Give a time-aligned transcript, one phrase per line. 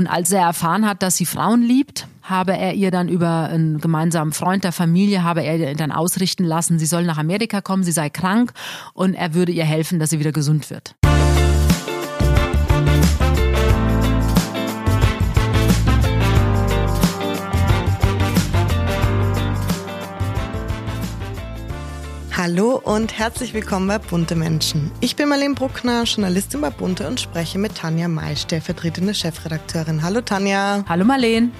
[0.00, 3.82] Und als er erfahren hat, dass sie Frauen liebt, habe er ihr dann über einen
[3.82, 7.84] gemeinsamen Freund der Familie, habe er ihr dann ausrichten lassen, sie soll nach Amerika kommen,
[7.84, 8.54] sie sei krank
[8.94, 10.94] und er würde ihr helfen, dass sie wieder gesund wird.
[22.50, 24.90] Hallo und herzlich willkommen bei Bunte Menschen.
[25.00, 30.02] Ich bin Marlene Bruckner, Journalistin bei Bunte und spreche mit Tanja May, stellvertretende Chefredakteurin.
[30.02, 30.84] Hallo Tanja.
[30.88, 31.52] Hallo Marlene.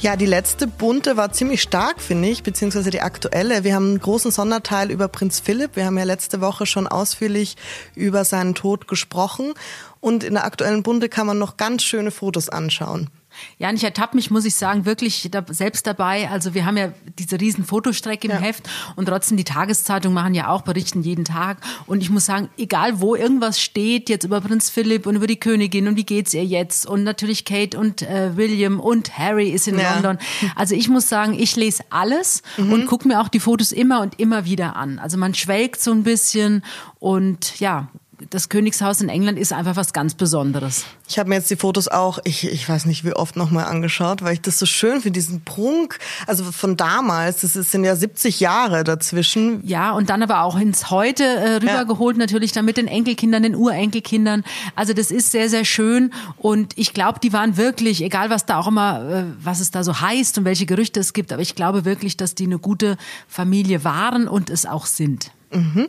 [0.00, 3.62] Ja, die letzte Bunte war ziemlich stark, finde ich, beziehungsweise die aktuelle.
[3.62, 5.76] Wir haben einen großen Sonderteil über Prinz Philipp.
[5.76, 7.56] Wir haben ja letzte Woche schon ausführlich
[7.94, 9.54] über seinen Tod gesprochen.
[10.00, 13.10] Und in der aktuellen Bunte kann man noch ganz schöne Fotos anschauen.
[13.58, 16.28] Ja, und ich ertappe mich, muss ich sagen, wirklich da, selbst dabei.
[16.30, 18.40] Also wir haben ja diese riesen Fotostrecke im ja.
[18.40, 21.58] Heft und trotzdem die Tageszeitung machen ja auch, berichten jeden Tag.
[21.86, 25.40] Und ich muss sagen, egal wo irgendwas steht, jetzt über Prinz Philipp und über die
[25.40, 29.68] Königin und wie geht's ihr jetzt und natürlich Kate und äh, William und Harry ist
[29.68, 29.94] in ja.
[29.94, 30.18] London.
[30.54, 32.72] Also ich muss sagen, ich lese alles mhm.
[32.72, 34.98] und gucke mir auch die Fotos immer und immer wieder an.
[34.98, 36.62] Also man schwelgt so ein bisschen
[36.98, 37.88] und ja,
[38.30, 40.84] das Königshaus in England ist einfach was ganz Besonderes.
[41.08, 44.22] Ich habe mir jetzt die Fotos auch, ich, ich weiß nicht wie oft nochmal angeschaut,
[44.22, 48.40] weil ich das so schön finde, diesen Prunk, also von damals, das sind ja 70
[48.40, 49.60] Jahre dazwischen.
[49.66, 52.20] Ja, und dann aber auch ins Heute äh, rübergeholt, ja.
[52.20, 54.44] natürlich dann mit den Enkelkindern, den Urenkelkindern.
[54.74, 58.58] Also das ist sehr, sehr schön und ich glaube, die waren wirklich, egal was da
[58.58, 61.54] auch immer, äh, was es da so heißt und welche Gerüchte es gibt, aber ich
[61.54, 62.96] glaube wirklich, dass die eine gute
[63.28, 65.30] Familie waren und es auch sind.
[65.56, 65.88] Mhm.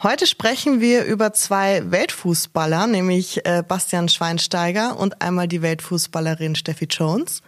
[0.00, 6.86] Heute sprechen wir über zwei Weltfußballer, nämlich äh, Bastian Schweinsteiger und einmal die Weltfußballerin Steffi
[6.88, 7.42] Jones.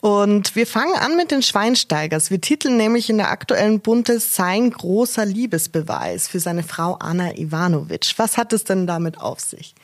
[0.00, 2.30] Und wir fangen an mit den Schweinsteigers.
[2.30, 8.14] Wir titeln nämlich in der aktuellen Bunte sein großer Liebesbeweis für seine Frau Anna Ivanovic.
[8.16, 9.74] Was hat es denn damit auf sich?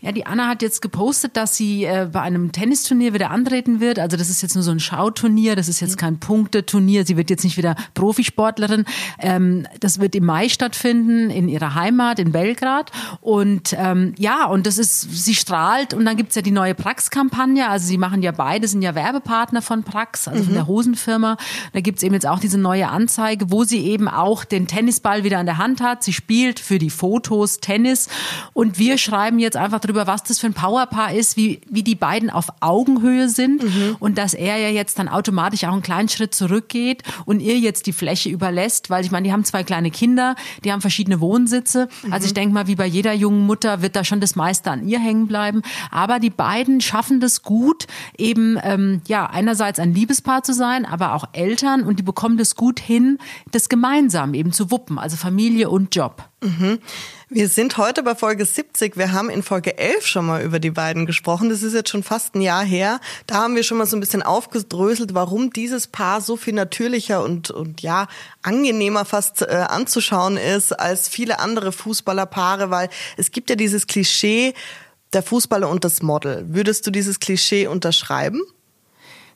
[0.00, 3.98] Ja, die Anna hat jetzt gepostet, dass sie äh, bei einem Tennisturnier wieder antreten wird.
[3.98, 6.00] Also das ist jetzt nur so ein Schauturnier, das ist jetzt mhm.
[6.00, 7.04] kein Punkteturnier.
[7.04, 8.84] Sie wird jetzt nicht wieder Profisportlerin.
[9.18, 12.92] Ähm, das wird im Mai stattfinden in ihrer Heimat in Belgrad.
[13.20, 15.94] Und ähm, ja, und das ist, sie strahlt.
[15.94, 17.68] Und dann gibt's ja die neue Prax-Kampagne.
[17.68, 20.46] Also sie machen ja beide, sind ja Werbepartner von Prax, also mhm.
[20.46, 21.36] von der Hosenfirma.
[21.72, 25.40] Da gibt's eben jetzt auch diese neue Anzeige, wo sie eben auch den Tennisball wieder
[25.40, 26.04] an der Hand hat.
[26.04, 28.08] Sie spielt für die Fotos Tennis.
[28.52, 31.94] Und wir schreiben jetzt einfach drüber, was das für ein Powerpaar ist, wie, wie die
[31.94, 33.96] beiden auf Augenhöhe sind mhm.
[33.98, 37.86] und dass er ja jetzt dann automatisch auch einen kleinen Schritt zurückgeht und ihr jetzt
[37.86, 41.88] die Fläche überlässt, weil ich meine, die haben zwei kleine Kinder, die haben verschiedene Wohnsitze.
[42.02, 42.12] Mhm.
[42.12, 44.86] Also ich denke mal, wie bei jeder jungen Mutter wird da schon das meiste an
[44.86, 45.62] ihr hängen bleiben.
[45.90, 51.14] Aber die beiden schaffen das gut, eben ähm, ja einerseits ein Liebespaar zu sein, aber
[51.14, 53.18] auch Eltern und die bekommen das gut hin,
[53.50, 56.28] das gemeinsam eben zu wuppen, also Familie und Job.
[56.42, 56.78] Mhm.
[57.30, 58.96] Wir sind heute bei Folge 70.
[58.96, 61.50] Wir haben in Folge 11 schon mal über die beiden gesprochen.
[61.50, 63.00] Das ist jetzt schon fast ein Jahr her.
[63.26, 67.22] Da haben wir schon mal so ein bisschen aufgedröselt, warum dieses Paar so viel natürlicher
[67.22, 68.06] und, und ja,
[68.40, 74.54] angenehmer fast äh, anzuschauen ist als viele andere Fußballerpaare, weil es gibt ja dieses Klischee,
[75.12, 76.46] der Fußballer und das Model.
[76.48, 78.40] Würdest du dieses Klischee unterschreiben?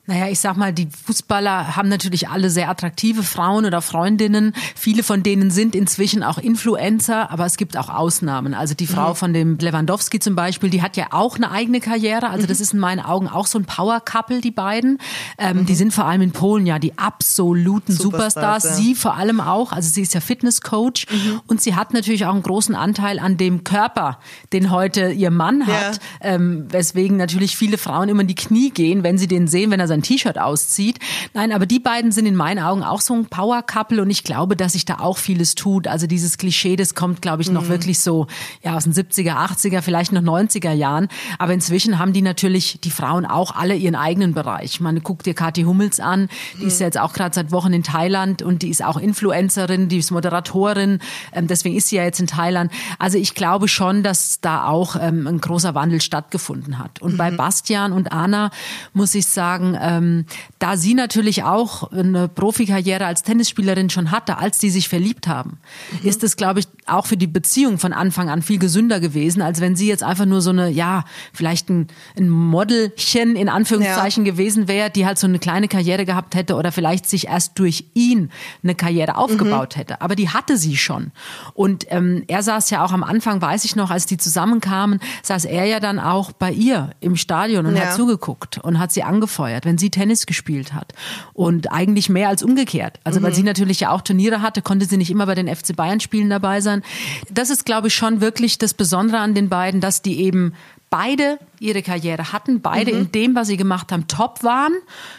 [0.05, 4.53] Naja, ich sag mal, die Fußballer haben natürlich alle sehr attraktive Frauen oder Freundinnen.
[4.75, 8.53] Viele von denen sind inzwischen auch Influencer, aber es gibt auch Ausnahmen.
[8.53, 9.15] Also die Frau mhm.
[9.15, 12.31] von dem Lewandowski zum Beispiel, die hat ja auch eine eigene Karriere.
[12.31, 12.63] Also das mhm.
[12.63, 14.97] ist in meinen Augen auch so ein Power-Couple, die beiden.
[15.37, 15.65] Ähm, mhm.
[15.67, 18.33] Die sind vor allem in Polen ja die absoluten Superstars.
[18.33, 18.63] Superstars.
[18.65, 18.83] Ja.
[18.83, 19.71] Sie vor allem auch.
[19.71, 21.39] Also sie ist ja Fitnesscoach mhm.
[21.47, 24.19] und sie hat natürlich auch einen großen Anteil an dem Körper,
[24.51, 26.01] den heute ihr Mann hat.
[26.21, 26.33] Ja.
[26.33, 29.79] Ähm, weswegen natürlich viele Frauen immer in die Knie gehen, wenn sie den sehen, wenn
[29.79, 30.99] er sein T-Shirt auszieht.
[31.33, 34.55] Nein, aber die beiden sind in meinen Augen auch so ein Power-Couple und ich glaube,
[34.55, 35.87] dass sich da auch vieles tut.
[35.87, 37.69] Also dieses Klischee, das kommt, glaube ich, noch mhm.
[37.69, 38.27] wirklich so
[38.63, 41.07] ja aus den 70er, 80er, vielleicht noch 90er Jahren.
[41.37, 44.79] Aber inzwischen haben die natürlich, die Frauen auch alle ihren eigenen Bereich.
[44.79, 46.67] Man guckt dir Kathi Hummels an, die mhm.
[46.67, 49.97] ist ja jetzt auch gerade seit Wochen in Thailand und die ist auch Influencerin, die
[49.97, 50.99] ist Moderatorin,
[51.33, 52.71] ähm, deswegen ist sie ja jetzt in Thailand.
[52.99, 57.01] Also ich glaube schon, dass da auch ähm, ein großer Wandel stattgefunden hat.
[57.01, 57.17] Und mhm.
[57.17, 58.49] bei Bastian und Anna
[58.93, 60.25] muss ich sagen, ähm,
[60.59, 65.59] da sie natürlich auch eine Profikarriere als Tennisspielerin schon hatte, als die sich verliebt haben,
[65.91, 66.07] mhm.
[66.07, 69.61] ist es, glaube ich, auch für die Beziehung von Anfang an viel gesünder gewesen, als
[69.61, 71.03] wenn sie jetzt einfach nur so eine, ja,
[71.33, 71.87] vielleicht ein,
[72.17, 74.31] ein Modelchen in Anführungszeichen ja.
[74.31, 77.85] gewesen wäre, die halt so eine kleine Karriere gehabt hätte oder vielleicht sich erst durch
[77.93, 78.29] ihn
[78.63, 79.79] eine Karriere aufgebaut mhm.
[79.79, 80.01] hätte.
[80.01, 81.11] Aber die hatte sie schon.
[81.53, 85.45] Und ähm, er saß ja auch am Anfang, weiß ich noch, als die zusammenkamen, saß
[85.45, 87.83] er ja dann auch bei ihr im Stadion und ja.
[87.83, 90.93] hat zugeguckt und hat sie angefeuert, wenn sie Tennis gespielt hat.
[91.33, 92.99] Und eigentlich mehr als umgekehrt.
[93.03, 93.23] Also mhm.
[93.23, 95.99] weil sie natürlich ja auch Turniere hatte, konnte sie nicht immer bei den FC Bayern
[95.99, 96.83] Spielen dabei sein.
[97.29, 100.53] Das ist, glaube ich, schon wirklich das Besondere an den beiden, dass die eben
[100.93, 102.99] beide ihre Karriere hatten, beide mhm.
[102.99, 104.73] in dem, was sie gemacht haben, top waren.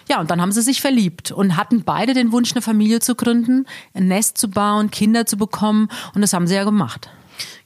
[0.09, 3.17] Ja, und dann haben sie sich verliebt und hatten beide den Wunsch, eine Familie zu
[3.17, 5.89] gründen, ein Nest zu bauen, Kinder zu bekommen.
[6.15, 7.11] Und das haben sie ja gemacht.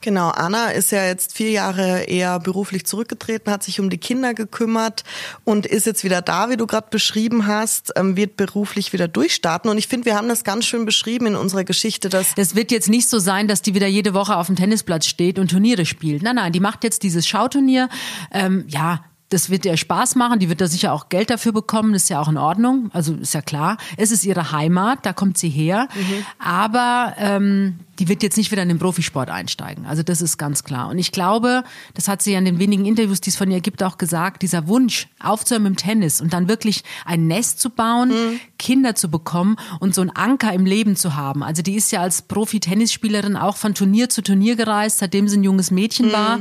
[0.01, 4.33] Genau, Anna ist ja jetzt vier Jahre eher beruflich zurückgetreten, hat sich um die Kinder
[4.33, 5.03] gekümmert
[5.43, 9.69] und ist jetzt wieder da, wie du gerade beschrieben hast, ähm, wird beruflich wieder durchstarten.
[9.69, 12.71] Und ich finde, wir haben das ganz schön beschrieben in unserer Geschichte, dass das wird
[12.71, 15.85] jetzt nicht so sein, dass die wieder jede Woche auf dem Tennisplatz steht und Turniere
[15.85, 16.23] spielt.
[16.23, 17.89] Nein, nein, die macht jetzt dieses Schauturnier.
[18.31, 21.93] Ähm, ja, das wird ihr Spaß machen, die wird da sicher auch Geld dafür bekommen,
[21.93, 23.77] das ist ja auch in Ordnung, also ist ja klar.
[23.97, 26.25] Es ist ihre Heimat, da kommt sie her, mhm.
[26.39, 29.85] aber ähm, die wird jetzt nicht wieder in den Profisport einsteigen.
[29.85, 30.87] Also das ist ganz klar.
[30.87, 33.59] Und ich glaube, das hat sie ja in den wenigen Interviews, die es von ihr
[33.59, 37.69] gibt, auch gesagt, dieser Wunsch, aufzuhören mit dem Tennis und dann wirklich ein Nest zu
[37.69, 38.39] bauen, mhm.
[38.57, 41.43] Kinder zu bekommen und so einen Anker im Leben zu haben.
[41.43, 45.43] Also die ist ja als Profi-Tennisspielerin auch von Turnier zu Turnier gereist, seitdem sie ein
[45.43, 46.13] junges Mädchen mhm.
[46.13, 46.39] war.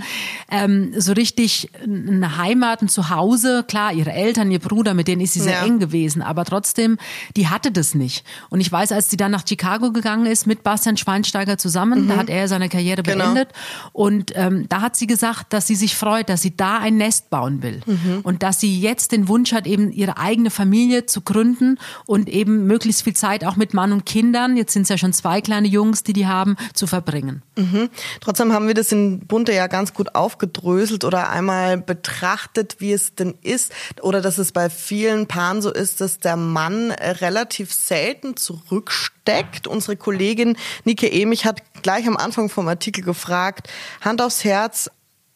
[0.51, 3.65] Ähm, so richtig eine Heimat, ein Zuhause.
[3.67, 5.65] Klar, ihre Eltern, ihr Bruder, mit denen ist sie sehr ja.
[5.67, 6.23] eng gewesen.
[6.23, 6.99] Aber trotzdem,
[7.37, 8.25] die hatte das nicht.
[8.51, 12.05] Und ich weiß, als sie dann nach Chicago gegangen ist mit Bastian Schweinsteiger, zusammen.
[12.05, 12.09] Mhm.
[12.09, 13.25] Da hat er seine Karriere genau.
[13.25, 13.49] beendet.
[13.93, 17.31] Und ähm, da hat sie gesagt, dass sie sich freut, dass sie da ein Nest
[17.31, 17.81] bauen will.
[17.87, 18.21] Mhm.
[18.23, 22.67] Und dass sie jetzt den Wunsch hat, eben ihre eigene Familie zu gründen und eben
[22.67, 25.69] möglichst viel Zeit auch mit Mann und Kindern, jetzt sind es ja schon zwei kleine
[25.69, 27.43] Jungs, die die haben, zu verbringen.
[27.59, 27.91] Mhm.
[28.21, 33.17] Trotzdem haben wir das in Bunte ja ganz gut aufgedröselt oder einmal betrachtet, wie es
[33.17, 38.37] denn ist oder dass es bei vielen Paaren so ist, dass der Mann relativ selten
[38.37, 39.67] zurücksteckt.
[39.67, 43.69] Unsere Kollegin Nike Emich hat gleich am Anfang vom Artikel gefragt,
[44.03, 44.89] Hand aufs Herz,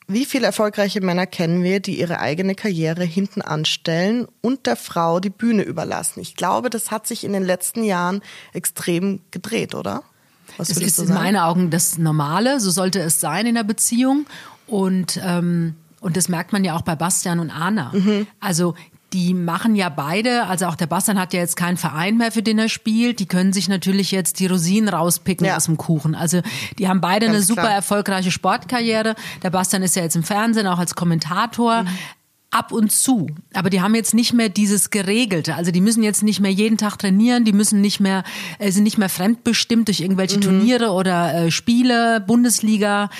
[0.06, 5.18] wie viele erfolgreiche Männer kennen wir, die ihre eigene Karriere hinten anstellen und der Frau
[5.18, 6.20] die Bühne überlassen?
[6.20, 8.22] Ich glaube, das hat sich in den letzten Jahren
[8.52, 10.04] extrem gedreht, oder?
[10.56, 14.26] Was es ist in meinen Augen das Normale, so sollte es sein in der Beziehung.
[14.66, 17.90] Und, ähm, und das merkt man ja auch bei Bastian und Anna.
[17.92, 18.26] Mhm.
[18.40, 18.74] Also
[19.12, 22.42] die machen ja beide, also auch der Bastian hat ja jetzt keinen Verein mehr, für
[22.42, 23.20] den er spielt.
[23.20, 25.56] Die können sich natürlich jetzt die Rosinen rauspicken ja.
[25.56, 26.14] aus dem Kuchen.
[26.14, 26.40] Also
[26.78, 27.74] die haben beide Ganz eine super klar.
[27.74, 29.14] erfolgreiche Sportkarriere.
[29.42, 31.82] Der Bastian ist ja jetzt im Fernsehen, auch als Kommentator.
[31.82, 31.88] Mhm
[32.52, 33.28] ab und zu.
[33.54, 35.56] Aber die haben jetzt nicht mehr dieses Geregelte.
[35.56, 38.22] Also die müssen jetzt nicht mehr jeden Tag trainieren, die müssen nicht mehr,
[38.58, 40.42] äh, sind nicht mehr fremdbestimmt durch irgendwelche mhm.
[40.42, 43.10] Turniere oder äh, Spiele, Bundesliga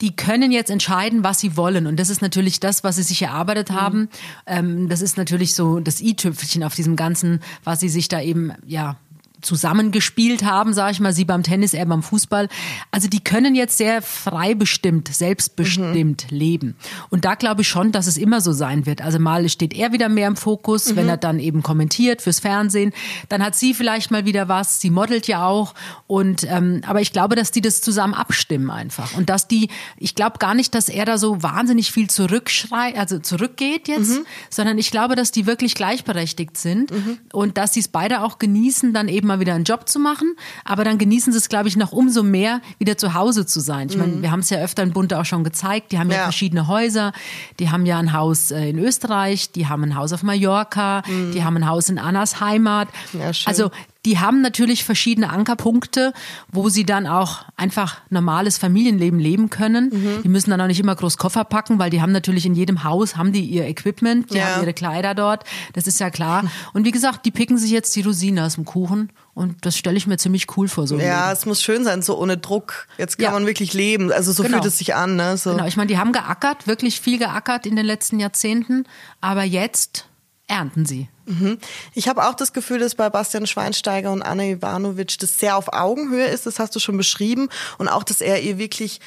[0.00, 1.86] die können jetzt entscheiden, was sie wollen.
[1.86, 3.74] Und das ist natürlich das, was sie sich erarbeitet mhm.
[3.74, 4.08] haben.
[4.46, 8.52] Ähm, das ist natürlich so das i-Tüpfelchen auf diesem Ganzen, was sie sich da eben,
[8.66, 8.96] ja,
[9.44, 12.48] zusammengespielt haben, sage ich mal, sie beim Tennis, er beim Fußball.
[12.90, 16.36] Also die können jetzt sehr frei bestimmt, selbstbestimmt mhm.
[16.36, 16.76] leben.
[17.10, 19.02] Und da glaube ich schon, dass es immer so sein wird.
[19.02, 20.96] Also mal steht er wieder mehr im Fokus, mhm.
[20.96, 22.92] wenn er dann eben kommentiert fürs Fernsehen.
[23.28, 24.80] Dann hat sie vielleicht mal wieder was.
[24.80, 25.74] Sie modelt ja auch.
[26.06, 30.14] Und ähm, aber ich glaube, dass die das zusammen abstimmen einfach und dass die, ich
[30.14, 34.26] glaube gar nicht, dass er da so wahnsinnig viel zurückschreit, also zurückgeht jetzt, mhm.
[34.50, 37.18] sondern ich glaube, dass die wirklich gleichberechtigt sind mhm.
[37.32, 40.36] und dass sie es beide auch genießen, dann eben mal wieder einen Job zu machen,
[40.64, 43.88] aber dann genießen sie es, glaube ich, noch umso mehr, wieder zu Hause zu sein.
[43.90, 44.22] Ich meine, mhm.
[44.22, 46.68] wir haben es ja öfter in Bunte auch schon gezeigt, die haben ja, ja verschiedene
[46.68, 47.12] Häuser,
[47.58, 51.32] die haben ja ein Haus äh, in Österreich, die haben ein Haus auf Mallorca, mhm.
[51.32, 52.88] die haben ein Haus in Annas Heimat.
[53.12, 53.70] Ja, also
[54.04, 56.12] die haben natürlich verschiedene Ankerpunkte,
[56.52, 59.90] wo sie dann auch einfach normales Familienleben leben können.
[59.92, 60.22] Mhm.
[60.22, 62.84] Die müssen dann auch nicht immer groß Koffer packen, weil die haben natürlich in jedem
[62.84, 64.46] Haus haben die ihr Equipment, die ja.
[64.46, 65.44] haben ihre Kleider dort.
[65.72, 66.44] Das ist ja klar.
[66.72, 69.10] Und wie gesagt, die picken sich jetzt die Rosinen aus dem Kuchen.
[69.32, 70.86] Und das stelle ich mir ziemlich cool vor.
[70.86, 72.86] So ja, es muss schön sein, so ohne Druck.
[72.98, 73.30] Jetzt kann ja.
[73.32, 74.12] man wirklich leben.
[74.12, 74.58] Also so genau.
[74.58, 75.16] fühlt es sich an.
[75.16, 75.36] Ne?
[75.36, 75.50] So.
[75.50, 78.84] Genau, ich meine, die haben geackert, wirklich viel geackert in den letzten Jahrzehnten.
[79.20, 80.06] Aber jetzt
[80.46, 81.08] ernten sie.
[81.26, 81.58] Mhm.
[81.94, 85.72] Ich habe auch das Gefühl, dass bei Bastian Schweinsteiger und Anna Ivanovic das sehr auf
[85.72, 86.46] Augenhöhe ist.
[86.46, 87.48] Das hast du schon beschrieben.
[87.78, 89.00] Und auch, dass er ihr wirklich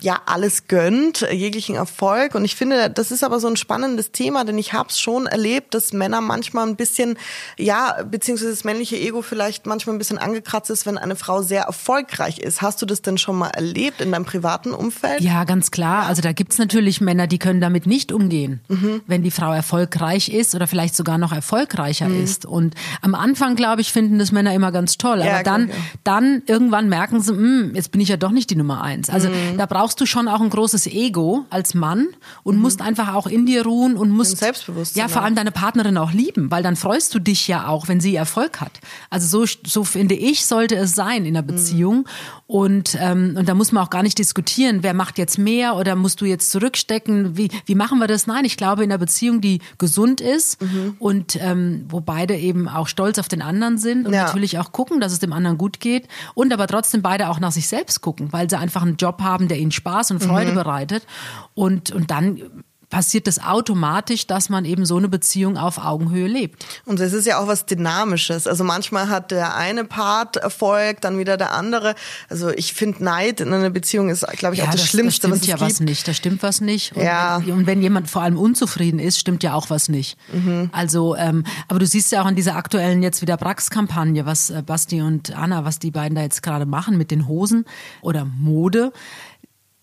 [0.00, 2.34] ja alles gönnt, jeglichen Erfolg.
[2.34, 5.26] Und ich finde, das ist aber so ein spannendes Thema, denn ich habe es schon
[5.26, 7.18] erlebt, dass Männer manchmal ein bisschen,
[7.56, 11.62] ja, beziehungsweise das männliche Ego vielleicht manchmal ein bisschen angekratzt ist, wenn eine Frau sehr
[11.62, 12.62] erfolgreich ist.
[12.62, 15.20] Hast du das denn schon mal erlebt in deinem privaten Umfeld?
[15.20, 16.06] Ja, ganz klar.
[16.06, 19.02] Also da gibt's natürlich Männer, die können damit nicht umgehen, mhm.
[19.06, 22.22] wenn die Frau erfolgreich ist oder vielleicht sogar noch erfolgreicher mhm.
[22.22, 22.46] ist.
[22.46, 25.20] Und am Anfang, glaube ich, finden das Männer immer ganz toll.
[25.20, 25.74] Aber ja, dann, ja.
[26.04, 29.10] dann irgendwann merken sie, hm, jetzt bin ich ja doch nicht die Nummer eins.
[29.10, 29.56] Also mhm.
[29.56, 32.08] da brauchst du schon auch ein großes Ego als Mann
[32.42, 32.62] und mhm.
[32.62, 35.00] musst einfach auch in dir ruhen und musst Selbstbewusstsein.
[35.00, 38.00] Ja, vor allem deine Partnerin auch lieben, weil dann freust du dich ja auch, wenn
[38.00, 38.72] sie Erfolg hat.
[39.08, 41.46] Also so, so finde ich, sollte es sein in der mhm.
[41.46, 41.96] Beziehung.
[41.98, 42.04] Mhm.
[42.48, 45.94] Und, ähm, und da muss man auch gar nicht diskutieren, wer macht jetzt mehr oder
[45.94, 47.36] musst du jetzt zurückstecken?
[47.36, 48.26] Wie, wie machen wir das?
[48.26, 50.96] Nein, ich glaube in einer Beziehung, die gesund ist mhm.
[50.98, 54.24] und ähm, wo beide eben auch stolz auf den anderen sind und ja.
[54.24, 57.52] natürlich auch gucken, dass es dem anderen gut geht und aber trotzdem beide auch nach
[57.52, 60.56] sich selbst gucken, weil sie einfach einen Job haben, der ihnen Spaß und Freude mhm.
[60.56, 61.06] bereitet.
[61.54, 66.64] Und, und dann passiert das automatisch, dass man eben so eine Beziehung auf Augenhöhe lebt.
[66.86, 68.46] Und es ist ja auch was Dynamisches.
[68.46, 71.94] Also manchmal hat der eine Part Erfolg, dann wieder der andere.
[72.30, 75.30] Also ich finde Neid in einer Beziehung ist, glaube ich, ja, auch das, das Schlimmste,
[75.30, 75.70] was stimmt es ja gibt.
[75.70, 76.08] was nicht.
[76.08, 76.96] Da stimmt was nicht.
[76.96, 77.42] Und, Ja.
[77.44, 80.16] wenn, und wenn jemand vor allem unzufrieden ist, stimmt ja auch was nicht.
[80.32, 80.70] Mhm.
[80.72, 84.62] Also, ähm, aber du siehst ja auch in dieser aktuellen jetzt wieder Brax-Kampagne, was äh,
[84.64, 87.66] Basti und Anna, was die beiden da jetzt gerade machen mit den Hosen
[88.00, 88.92] oder Mode.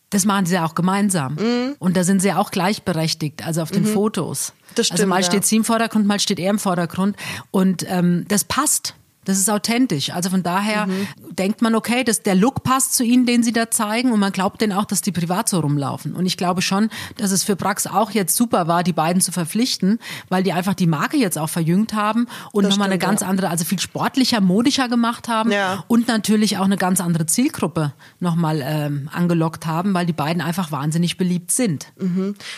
[0.09, 1.35] Das machen sie ja auch gemeinsam.
[1.35, 1.75] Mhm.
[1.79, 4.53] Und da sind sie ja auch gleichberechtigt, also auf den Fotos.
[4.75, 5.25] Das also stimmt, mal ja.
[5.25, 7.15] steht sie im Vordergrund, mal steht er im Vordergrund.
[7.51, 8.95] Und ähm, das passt.
[9.25, 10.11] Das ist authentisch.
[10.11, 11.07] Also von daher Mhm.
[11.31, 14.11] denkt man, okay, dass der Look passt zu ihnen, den sie da zeigen.
[14.11, 16.15] Und man glaubt denen auch, dass die privat so rumlaufen.
[16.15, 19.31] Und ich glaube schon, dass es für Brax auch jetzt super war, die beiden zu
[19.31, 23.21] verpflichten, weil die einfach die Marke jetzt auch verjüngt haben und Das nochmal eine ganz
[23.21, 23.27] ja.
[23.27, 25.51] andere, also viel sportlicher, modischer gemacht haben.
[25.51, 25.83] Ja.
[25.87, 30.71] Und natürlich auch eine ganz andere Zielgruppe nochmal ähm, angelockt haben, weil die beiden einfach
[30.71, 31.87] wahnsinnig beliebt sind.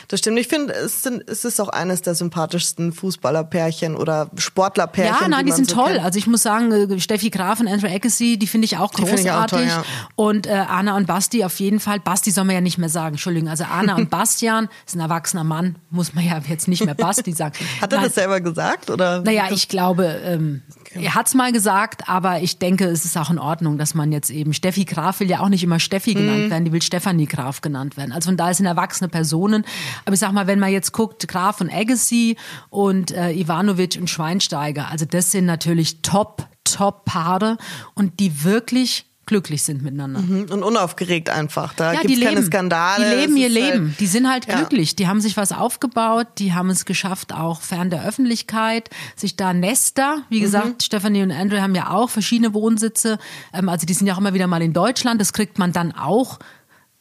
[0.08, 0.38] Das stimmt.
[0.40, 5.16] Ich finde, es, sind, es ist auch eines der sympathischsten Fußballerpärchen oder Sportlerpärchen.
[5.22, 5.94] Ja, nein, die man sind so toll.
[5.94, 6.04] kennt.
[6.04, 9.12] Also ich muss sagen, äh, Steffi Graf und Andrew Agassi, die finde ich auch finde
[9.22, 9.58] ich auch großartig.
[9.58, 9.84] toll, ja.
[10.16, 12.00] Und äh, Anna und Basti auf jeden Fall.
[12.00, 13.50] Basti soll man ja nicht mehr sagen, Entschuldigung.
[13.50, 17.32] Also Anna und Bastian ist ein erwachsener Mann, muss man ja jetzt nicht mehr Basti
[17.34, 17.54] sagen.
[17.82, 18.90] Hat er Nein, das selber gesagt?
[18.90, 19.22] Oder?
[19.22, 20.62] Naja, ich glaube, ähm,
[20.94, 24.30] er hat's mal gesagt, aber ich denke, es ist auch in Ordnung, dass man jetzt
[24.30, 26.50] eben, Steffi Graf will ja auch nicht immer Steffi genannt Mhm.
[26.52, 28.12] werden, die will Stefanie Graf genannt werden.
[28.12, 29.66] Also von daher sind erwachsene Personen.
[30.06, 32.38] Aber ich sag mal, wenn man jetzt guckt, Graf und Agassi
[32.70, 37.58] und äh, Ivanovic und Schweinsteiger, also das sind natürlich top, top Paare
[37.96, 40.20] und die wirklich glücklich sind miteinander.
[40.54, 41.74] Und unaufgeregt einfach.
[41.74, 42.42] Da Ja, gibt's die keine.
[42.44, 43.10] Skandale.
[43.10, 43.96] Die leben Es ihr halt- Leben.
[44.00, 44.56] Die sind halt Ja.
[44.56, 44.96] glücklich.
[44.96, 46.28] Die haben sich was aufgebaut.
[46.38, 50.20] Die haben es geschafft, auch fern der Öffentlichkeit, sich da Nester.
[50.30, 53.20] Wie gesagt, Stephanie und Andrew haben ja auch verschiedene Wohnsitze.
[53.54, 55.20] Ähm, also die sind ja auch immer wieder mal in Deutschland.
[55.20, 56.40] Das kriegt man dann auch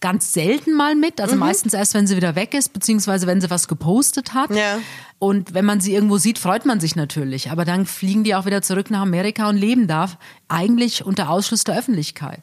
[0.01, 1.21] ganz selten mal mit.
[1.21, 4.51] Also meistens erst, wenn sie wieder weg ist, beziehungsweise wenn sie was gepostet hat.
[4.51, 4.79] Ja.
[5.19, 7.51] Und wenn man sie irgendwo sieht, freut man sich natürlich.
[7.51, 10.11] Aber dann fliegen die auch wieder zurück nach Amerika und leben da.
[10.49, 12.41] Eigentlich unter Ausschluss der Öffentlichkeit.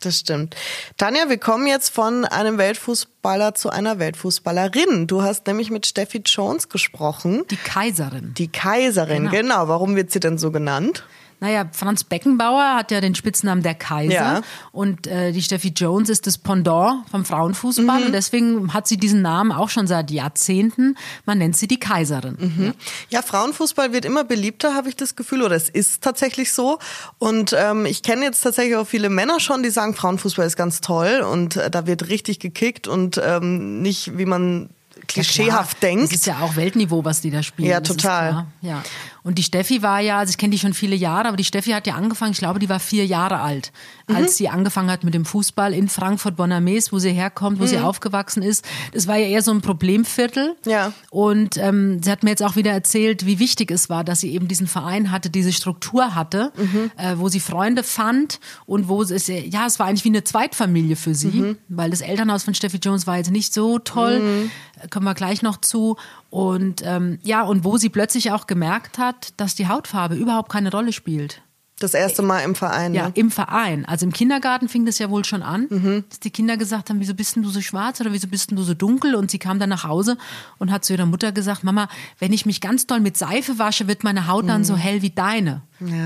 [0.00, 0.56] Das stimmt.
[0.96, 5.06] Tanja, wir kommen jetzt von einem Weltfußballer zu einer Weltfußballerin.
[5.06, 7.44] Du hast nämlich mit Steffi Jones gesprochen.
[7.50, 8.34] Die Kaiserin.
[8.36, 9.30] Die Kaiserin, Genau.
[9.30, 9.68] genau.
[9.68, 11.04] Warum wird sie denn so genannt?
[11.42, 14.40] Naja, Franz Beckenbauer hat ja den Spitznamen der Kaiser Ja.
[14.70, 19.22] und äh, die Steffi Jones ist das Pendant vom Frauenfußball und deswegen hat sie diesen
[19.22, 20.96] Namen auch schon seit Jahrzehnten.
[21.26, 22.76] Man nennt sie die Kaiserin.
[23.10, 23.18] Ja.
[23.18, 26.78] Ja, Frauenfußball wird immer beliebter, habe ich das Gefühl, oder es ist tatsächlich so.
[27.18, 30.80] Und ähm, ich kenne jetzt tatsächlich auch viele Männer schon, die sagen, Frauenfußball ist ganz
[30.80, 34.70] toll und äh, da wird richtig gekickt und ähm, nicht, wie man
[35.08, 36.04] klischeehaft klar, denkt.
[36.04, 37.68] Das ist ja auch Weltniveau, was die da spielen.
[37.68, 38.46] Ja, total.
[38.60, 38.82] Ja.
[39.24, 41.70] Und die Steffi war ja, also ich kenne die schon viele Jahre, aber die Steffi
[41.70, 43.70] hat ja angefangen, ich glaube, die war vier Jahre alt,
[44.08, 44.16] Mhm.
[44.16, 47.78] als sie angefangen hat mit dem Fußball in Frankfurt Bonames, wo sie herkommt, wo sie
[47.78, 48.64] aufgewachsen ist.
[48.92, 50.56] Das war ja eher so ein Problemviertel.
[50.64, 50.70] Mhm.
[50.70, 50.92] Ja.
[51.10, 54.32] Und ähm, sie hat mir jetzt auch wieder erzählt, wie wichtig es war, dass sie
[54.32, 56.90] eben diesen Verein hatte, diese Struktur hatte, Mhm.
[56.96, 60.96] äh, wo sie Freunde fand und wo es, ja, es war eigentlich wie eine Zweitfamilie
[60.96, 61.58] für sie, Mhm.
[61.68, 64.48] weil das Elternhaus von Steffi Jones war jetzt nicht so toll,
[64.82, 65.96] äh, kommen wir gleich noch zu.
[66.32, 70.70] Und ähm, ja, und wo sie plötzlich auch gemerkt hat, dass die Hautfarbe überhaupt keine
[70.70, 71.42] Rolle spielt.
[71.78, 72.94] Das erste Mal im Verein.
[72.94, 73.12] Ja, ne?
[73.16, 73.84] im Verein.
[73.84, 76.04] Also im Kindergarten fing das ja wohl schon an, Mhm.
[76.08, 78.56] dass die Kinder gesagt haben, wieso bist denn du so schwarz oder wieso bist denn
[78.56, 79.14] du so dunkel?
[79.14, 80.16] Und sie kam dann nach Hause
[80.58, 83.86] und hat zu ihrer Mutter gesagt, Mama, wenn ich mich ganz doll mit Seife wasche,
[83.86, 84.64] wird meine Haut dann Mhm.
[84.64, 85.60] so hell wie deine.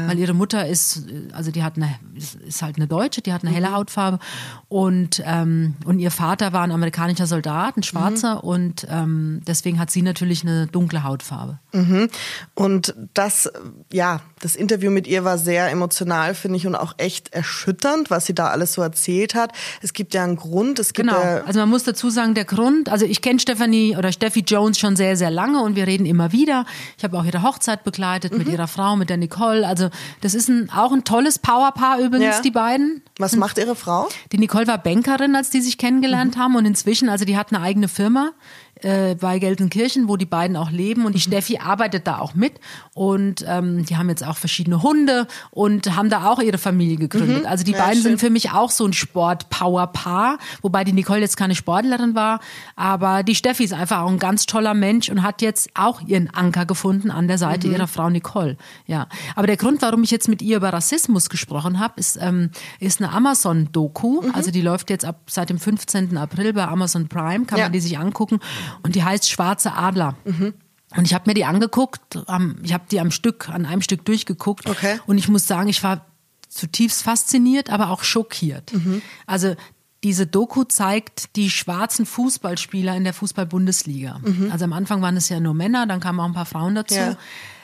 [0.09, 3.51] Weil ihre Mutter ist, also die hat eine, ist- halt eine Deutsche, die hat eine
[3.51, 3.55] Mhm.
[3.55, 4.19] helle Hautfarbe
[4.69, 8.41] und ähm, und ihr Vater war ein amerikanischer Soldat, ein Schwarzer Mhm.
[8.41, 11.59] und ähm, deswegen hat sie natürlich eine dunkle Hautfarbe.
[11.73, 12.09] Mhm.
[12.55, 13.51] Und das,
[13.93, 18.27] ja, das Interview mit ihr war sehr emotional, finde ich, und auch echt erschütternd, was
[18.27, 19.53] sie da alles so erzählt hat.
[19.83, 21.21] Es gibt ja einen Grund, es gibt Genau.
[21.21, 24.79] ja, Also man muss dazu sagen, der Grund, also ich kenne Stephanie oder Steffi Jones
[24.79, 26.65] schon sehr, sehr lange und wir reden immer wieder.
[26.99, 28.39] Ich habe auch ihre Hochzeit begleitet Mhm.
[28.39, 29.66] mit ihrer Frau, mit der Nicole.
[29.67, 32.41] Also das ist ein, auch ein tolles Powerpaar übrigens, Ja.
[32.43, 33.03] die beiden.
[33.19, 34.09] was macht ihre Frau?
[34.33, 37.63] Die Nicole war Bankerin, als die sich kennengelernt haben und inzwischen, also die hat eine
[37.63, 38.31] eigene Firma
[38.83, 42.55] äh, bei Gelsenkirchen, wo die beiden auch leben und die Steffi arbeitet da auch mit
[42.95, 47.47] und ähm, die haben jetzt auch verschiedene Hunde und haben da auch ihre Familie gegründet.
[47.47, 48.03] Also die Ja, beiden schön.
[48.13, 52.41] sind für mich auch so ein Sport-Power-Paar, wobei die Nicole jetzt keine Sportlerin war,
[52.77, 56.31] aber die Steffi ist einfach auch ein ganz toller Mensch und hat jetzt auch ihren
[56.31, 58.57] Anker gefunden an der Seite ihrer Frau Nicole.
[58.87, 62.51] Ja, aber der Grund, warum ich jetzt mit ihr über Rassismus gesprochen habe, ist, ähm,
[62.81, 64.23] ist eine Amazon-Doku.
[64.33, 66.17] Also die läuft jetzt ab seit dem 15.
[66.17, 67.65] April bei Amazon Prime, kann Ja.
[67.67, 68.41] man die sich angucken
[68.83, 70.17] und die heißt Schwarze Adler.
[70.25, 72.19] Und ich habe mir die angeguckt,
[72.63, 75.01] ich habe die am Stück, an einem Stück durchgeguckt Okay.
[75.07, 76.07] und ich muss sagen, ich war
[76.49, 78.73] zutiefst fasziniert, aber auch schockiert.
[79.27, 79.57] Also
[80.05, 84.21] diese Doku zeigt die schwarzen Fußballspieler in der Fußball-Bundesliga.
[84.23, 84.51] Mhm.
[84.53, 86.95] Also am Anfang waren es ja nur Männer, dann kamen auch ein paar Frauen dazu.
[86.95, 87.17] Ja.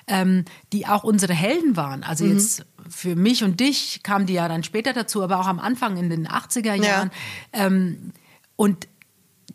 [0.08, 2.02] Ähm, die auch unsere Helden waren.
[2.02, 2.32] Also mhm.
[2.32, 5.96] jetzt für mich und dich kamen die ja dann später dazu, aber auch am Anfang
[5.96, 7.12] in den 80er Jahren.
[7.54, 7.66] Ja.
[7.66, 8.12] Ähm,
[8.56, 8.88] und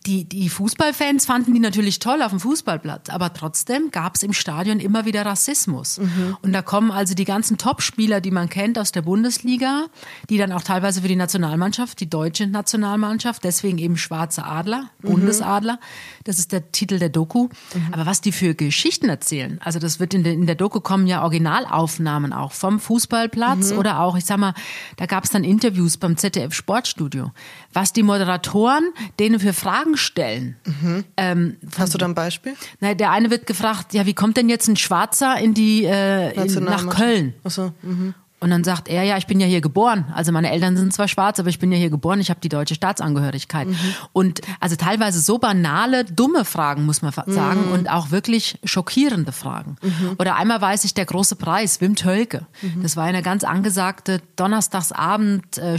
[0.07, 4.31] die, die Fußballfans fanden die natürlich toll auf dem Fußballplatz, aber trotzdem gab es im
[4.31, 5.99] Stadion immer wieder Rassismus.
[5.99, 6.37] Mhm.
[6.41, 9.87] Und da kommen also die ganzen Topspieler, die man kennt aus der Bundesliga,
[10.29, 15.09] die dann auch teilweise für die Nationalmannschaft, die deutsche Nationalmannschaft, deswegen eben Schwarze Adler, mhm.
[15.09, 15.79] Bundesadler,
[16.23, 17.49] das ist der Titel der Doku.
[17.73, 17.93] Mhm.
[17.93, 21.07] Aber was die für Geschichten erzählen, also das wird in der, in der Doku kommen
[21.07, 23.77] ja Originalaufnahmen auch vom Fußballplatz mhm.
[23.77, 24.53] oder auch, ich sag mal,
[24.95, 27.31] da gab es dann Interviews beim ZDF Sportstudio,
[27.73, 30.55] was die Moderatoren denen für Fragen stellen.
[30.65, 31.03] Mhm.
[31.17, 32.53] Ähm, Hast du da ein Beispiel?
[32.79, 36.31] Na, der eine wird gefragt, ja, wie kommt denn jetzt ein Schwarzer in die äh,
[36.33, 37.33] in, nach Köln?
[37.43, 38.13] Ach so, mhm.
[38.39, 40.05] Und dann sagt er, ja, ich bin ja hier geboren.
[40.13, 42.49] Also meine Eltern sind zwar schwarz, aber ich bin ja hier geboren, ich habe die
[42.49, 43.67] deutsche Staatsangehörigkeit.
[43.67, 43.77] Mhm.
[44.13, 47.71] Und also teilweise so banale, dumme Fragen, muss man sagen, mhm.
[47.71, 49.77] und auch wirklich schockierende Fragen.
[49.81, 50.15] Mhm.
[50.19, 52.45] Oder einmal weiß ich, der große Preis, Wim Tölke.
[52.61, 52.83] Mhm.
[52.83, 55.77] Das war eine ganz angesagte Donnerstagsabend äh,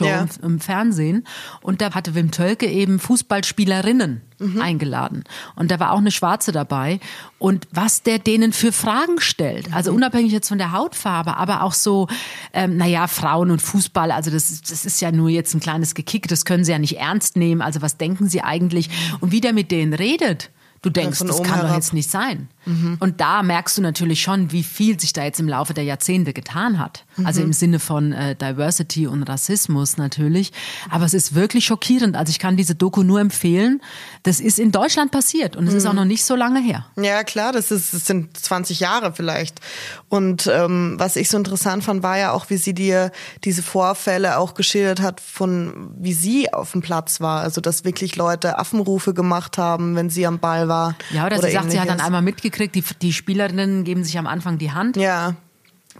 [0.00, 0.22] ja.
[0.22, 1.24] im, im Fernsehen.
[1.62, 4.60] Und da hatte Wim Tölke eben Fußballspielerinnen mhm.
[4.60, 5.24] eingeladen.
[5.54, 6.98] Und da war auch eine Schwarze dabei.
[7.38, 9.98] Und was der denen für Fragen stellt, also mhm.
[9.98, 11.99] unabhängig jetzt von der Hautfarbe, aber auch so,
[12.52, 16.28] ähm, naja, Frauen und Fußball, also das, das ist ja nur jetzt ein kleines Gekick,
[16.28, 17.62] das können sie ja nicht ernst nehmen.
[17.62, 18.90] Also was denken sie eigentlich?
[19.20, 20.50] Und wie der mit denen redet,
[20.82, 21.68] Du denkst, das kann herab.
[21.68, 22.48] doch jetzt nicht sein.
[22.64, 22.96] Mhm.
[23.00, 26.32] Und da merkst du natürlich schon, wie viel sich da jetzt im Laufe der Jahrzehnte
[26.32, 27.04] getan hat.
[27.16, 27.26] Mhm.
[27.26, 30.52] Also im Sinne von äh, Diversity und Rassismus natürlich.
[30.90, 32.16] Aber es ist wirklich schockierend.
[32.16, 33.80] Also ich kann diese Doku nur empfehlen.
[34.22, 35.78] Das ist in Deutschland passiert und es mhm.
[35.78, 36.86] ist auch noch nicht so lange her.
[36.96, 39.60] Ja, klar, das, ist, das sind 20 Jahre vielleicht.
[40.08, 43.10] Und ähm, was ich so interessant fand, war ja auch, wie sie dir
[43.44, 47.40] diese Vorfälle auch geschildert hat, von wie sie auf dem Platz war.
[47.40, 50.96] Also dass wirklich Leute Affenrufe gemacht haben, wenn sie am Ball war.
[51.10, 54.18] Ja, oder, oder sie sagt, sie hat dann einmal mitgekriegt, die, die Spielerinnen geben sich
[54.18, 54.96] am Anfang die Hand.
[54.96, 55.36] Ja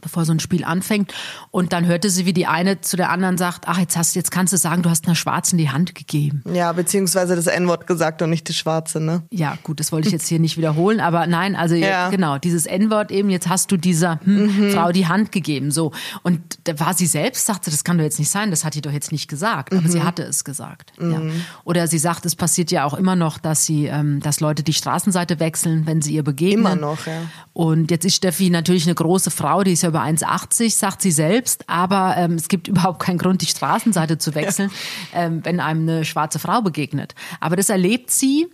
[0.00, 1.12] bevor so ein Spiel anfängt.
[1.50, 4.30] Und dann hörte sie, wie die eine zu der anderen sagt, ach, jetzt hast, jetzt
[4.30, 6.42] kannst du sagen, du hast einer Schwarzen die Hand gegeben.
[6.52, 9.22] Ja, beziehungsweise das N-Wort gesagt und nicht die Schwarze, ne?
[9.30, 12.10] Ja, gut, das wollte ich jetzt hier nicht wiederholen, aber nein, also ja.
[12.10, 14.70] genau, dieses N-Wort eben, jetzt hast du dieser hm, mhm.
[14.72, 15.92] Frau die Hand gegeben, so.
[16.22, 18.80] Und da war sie selbst, sagte, das kann doch jetzt nicht sein, das hat die
[18.80, 19.88] doch jetzt nicht gesagt, aber mhm.
[19.88, 20.92] sie hatte es gesagt.
[20.98, 21.12] Mhm.
[21.12, 21.20] Ja.
[21.64, 24.72] Oder sie sagt, es passiert ja auch immer noch, dass sie, ähm, dass Leute die
[24.72, 26.60] Straßenseite wechseln, wenn sie ihr begegnen.
[26.60, 27.22] Immer noch, ja.
[27.52, 31.10] Und jetzt ist Steffi natürlich eine große Frau, die ist ja über 1,80, sagt sie
[31.10, 34.70] selbst, aber ähm, es gibt überhaupt keinen Grund, die Straßenseite zu wechseln,
[35.12, 35.24] ja.
[35.24, 37.14] ähm, wenn einem eine schwarze Frau begegnet.
[37.40, 38.48] Aber das erlebt sie.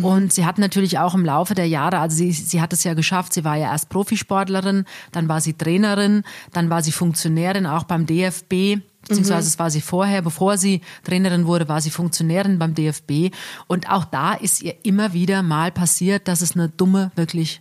[0.00, 2.94] Und sie hat natürlich auch im Laufe der Jahre, also sie, sie hat es ja
[2.94, 7.82] geschafft, sie war ja erst Profisportlerin, dann war sie Trainerin, dann war sie Funktionärin auch
[7.82, 9.48] beim DFB, beziehungsweise mhm.
[9.48, 13.34] es war sie vorher, bevor sie Trainerin wurde, war sie Funktionärin beim DFB.
[13.66, 17.60] Und auch da ist ihr immer wieder mal passiert, dass es eine dumme, wirklich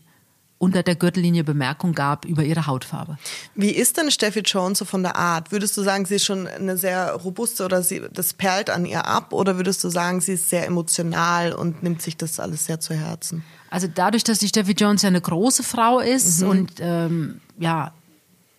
[0.62, 3.18] unter der Gürtellinie Bemerkung gab über ihre Hautfarbe.
[3.56, 5.52] Wie ist denn Steffi Jones so von der Art?
[5.52, 9.08] Würdest du sagen, sie ist schon eine sehr robuste oder sie, das perlt an ihr
[9.08, 9.34] ab?
[9.34, 12.94] Oder würdest du sagen, sie ist sehr emotional und nimmt sich das alles sehr zu
[12.94, 13.44] Herzen?
[13.72, 16.50] Also dadurch, dass die Steffi Jones ja eine große Frau ist mhm.
[16.50, 17.94] und ähm, ja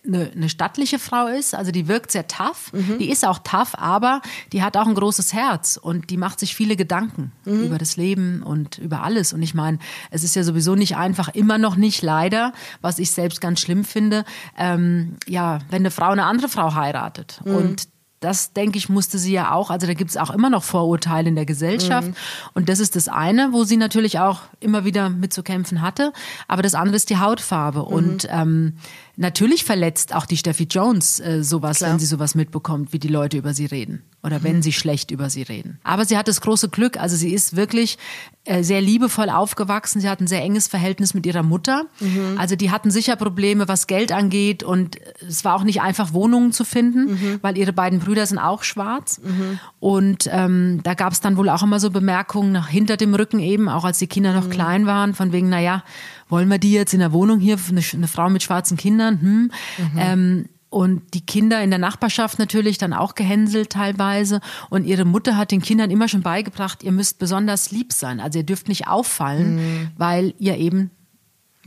[0.04, 2.98] eine, eine stattliche Frau ist, also die wirkt sehr tough, mhm.
[2.98, 4.20] die ist auch tough, aber
[4.52, 7.64] die hat auch ein großes Herz und die macht sich viele Gedanken mhm.
[7.64, 9.32] über das Leben und über alles.
[9.32, 9.78] Und ich meine,
[10.10, 13.84] es ist ja sowieso nicht einfach, immer noch nicht leider, was ich selbst ganz schlimm
[13.84, 14.24] finde,
[14.58, 17.40] ähm, ja, wenn eine Frau eine andere Frau heiratet.
[17.44, 17.54] Mhm.
[17.54, 17.88] Und
[18.22, 21.28] das, denke ich, musste sie ja auch, also da gibt es auch immer noch Vorurteile
[21.28, 22.08] in der Gesellschaft.
[22.08, 22.14] Mhm.
[22.54, 26.12] Und das ist das eine, wo sie natürlich auch immer wieder mitzukämpfen hatte.
[26.48, 27.80] Aber das andere ist die Hautfarbe.
[27.80, 27.86] Mhm.
[27.86, 28.76] Und ähm,
[29.16, 31.90] Natürlich verletzt auch die Steffi Jones äh, sowas, Klar.
[31.90, 34.62] wenn sie sowas mitbekommt, wie die Leute über sie reden oder wenn mhm.
[34.62, 35.78] sie schlecht über sie reden.
[35.84, 37.98] Aber sie hat das große Glück, also sie ist wirklich
[38.44, 40.00] äh, sehr liebevoll aufgewachsen.
[40.00, 41.84] Sie hat ein sehr enges Verhältnis mit ihrer Mutter.
[42.00, 42.38] Mhm.
[42.38, 44.96] Also die hatten sicher Probleme, was Geld angeht und
[45.26, 47.38] es war auch nicht einfach Wohnungen zu finden, mhm.
[47.42, 49.20] weil ihre beiden Brüder sind auch schwarz.
[49.22, 49.60] Mhm.
[49.78, 53.40] Und ähm, da gab es dann wohl auch immer so Bemerkungen nach hinter dem Rücken
[53.40, 54.50] eben, auch als die Kinder noch mhm.
[54.50, 55.84] klein waren, von wegen, naja,
[56.32, 59.20] wollen wir die jetzt in der Wohnung hier, eine, eine Frau mit schwarzen Kindern?
[59.20, 59.52] Hm.
[59.78, 59.98] Mhm.
[59.98, 64.40] Ähm, und die Kinder in der Nachbarschaft natürlich dann auch gehänselt teilweise.
[64.70, 68.18] Und ihre Mutter hat den Kindern immer schon beigebracht, ihr müsst besonders lieb sein.
[68.18, 69.90] Also ihr dürft nicht auffallen, mhm.
[69.98, 70.90] weil ihr eben,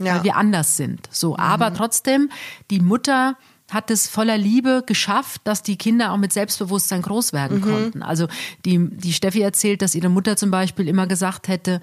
[0.00, 0.16] ja.
[0.16, 1.08] weil wir anders sind.
[1.12, 1.36] So, mhm.
[1.36, 2.28] aber trotzdem,
[2.72, 3.36] die Mutter
[3.70, 7.62] hat es voller Liebe geschafft, dass die Kinder auch mit Selbstbewusstsein groß werden mhm.
[7.62, 8.02] konnten.
[8.02, 8.26] Also
[8.64, 11.80] die, die Steffi erzählt, dass ihre Mutter zum Beispiel immer gesagt hätte,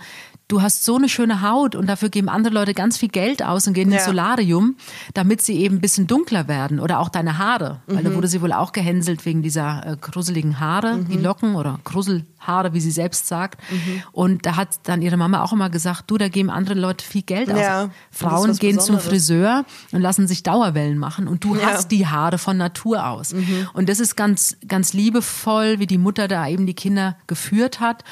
[0.53, 3.67] du hast so eine schöne Haut und dafür geben andere Leute ganz viel Geld aus
[3.67, 4.75] und gehen ins Solarium,
[5.15, 7.95] damit sie eben ein bisschen dunkler werden oder auch deine Haare, mhm.
[7.95, 11.09] weil da wurde sie wohl auch gehänselt wegen dieser äh, gruseligen Haare, mhm.
[11.09, 13.59] die Locken oder Gruselhaare, wie sie selbst sagt.
[13.71, 14.03] Mhm.
[14.11, 17.23] Und da hat dann ihre Mama auch immer gesagt, du, da geben andere Leute viel
[17.23, 17.59] Geld aus.
[17.59, 21.63] Ja, Frauen gehen zum Friseur und lassen sich Dauerwellen machen und du ja.
[21.63, 23.33] hast die Haare von Natur aus.
[23.33, 23.69] Mhm.
[23.73, 28.03] Und das ist ganz, ganz liebevoll, wie die Mutter da eben die Kinder geführt hat.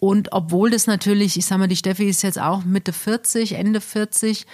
[0.00, 3.80] Und obwohl das natürlich, ich sag mal, die Steffi ist jetzt auch Mitte 40, Ende
[3.80, 4.46] 40,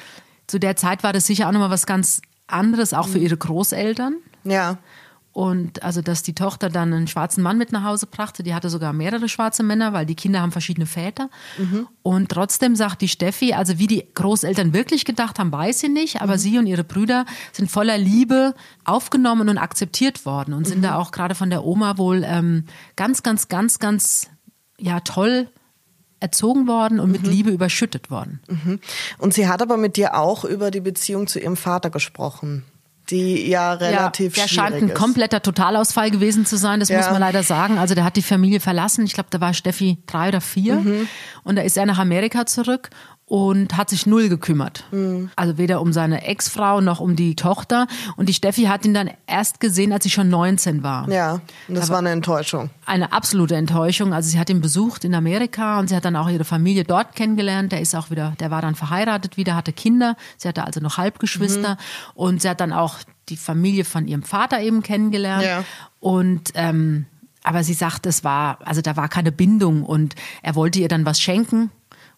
[0.46, 3.24] zu der Zeit war das sicher auch nochmal was ganz anderes, auch für mhm.
[3.24, 4.16] ihre Großeltern.
[4.44, 4.78] Ja.
[5.32, 8.68] Und also, dass die Tochter dann einen schwarzen Mann mit nach Hause brachte, die hatte
[8.68, 11.30] sogar mehrere schwarze Männer, weil die Kinder haben verschiedene Väter.
[11.56, 11.88] Mhm.
[12.02, 16.20] Und trotzdem sagt die Steffi, also wie die Großeltern wirklich gedacht haben, weiß sie nicht,
[16.20, 16.38] aber mhm.
[16.38, 20.82] sie und ihre Brüder sind voller Liebe aufgenommen und akzeptiert worden und sind mhm.
[20.82, 24.28] da auch gerade von der Oma wohl ähm, ganz, ganz, ganz, ganz
[24.82, 25.48] ja toll
[26.20, 27.30] erzogen worden und mit mhm.
[27.30, 28.40] Liebe überschüttet worden.
[28.48, 28.80] Mhm.
[29.18, 32.64] Und sie hat aber mit dir auch über die Beziehung zu ihrem Vater gesprochen
[33.10, 34.94] die ja relativ ja, der scheint ein ist.
[34.94, 36.98] kompletter Totalausfall gewesen zu sein, das ja.
[36.98, 37.78] muss man leider sagen.
[37.78, 39.04] Also der hat die Familie verlassen.
[39.04, 40.76] Ich glaube, da war Steffi drei oder vier.
[40.76, 41.08] Mhm.
[41.42, 42.90] Und da ist er nach Amerika zurück
[43.32, 44.84] und hat sich null gekümmert.
[44.90, 45.30] Mhm.
[45.36, 47.86] Also weder um seine Ex-Frau noch um die Tochter.
[48.18, 51.08] Und die Steffi hat ihn dann erst gesehen, als sie schon 19 war.
[51.08, 52.68] Ja, und das da war eine Enttäuschung.
[52.84, 54.12] Eine absolute Enttäuschung.
[54.12, 57.16] Also sie hat ihn besucht in Amerika und sie hat dann auch ihre Familie dort
[57.16, 57.72] kennengelernt.
[57.72, 60.14] Der ist auch wieder, der war dann verheiratet wieder, hatte Kinder.
[60.36, 61.70] Sie hatte also noch Halbgeschwister.
[61.70, 62.12] Mhm.
[62.12, 62.96] Und sie hat dann auch
[63.30, 65.44] die Familie von ihrem Vater eben kennengelernt.
[65.44, 65.64] Ja.
[66.00, 67.06] Und ähm,
[67.44, 71.06] aber sie sagt, es war, also da war keine Bindung und er wollte ihr dann
[71.06, 71.70] was schenken